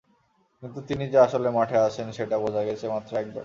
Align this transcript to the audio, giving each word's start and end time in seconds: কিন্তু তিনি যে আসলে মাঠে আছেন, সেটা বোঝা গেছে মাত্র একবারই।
কিন্তু 0.63 0.79
তিনি 0.89 1.03
যে 1.13 1.17
আসলে 1.25 1.47
মাঠে 1.57 1.77
আছেন, 1.87 2.07
সেটা 2.17 2.35
বোঝা 2.43 2.61
গেছে 2.67 2.85
মাত্র 2.93 3.11
একবারই। 3.15 3.39